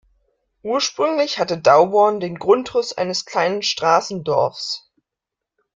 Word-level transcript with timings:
Ursprünglich 0.63 1.37
hatte 1.37 1.59
Dauborn 1.59 2.19
den 2.19 2.39
Grundriss 2.39 2.91
eines 2.91 3.23
kleinen 3.25 3.61
Straßendorfs. 3.61 4.91